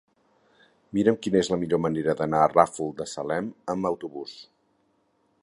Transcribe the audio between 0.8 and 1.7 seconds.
Mira'm quina és la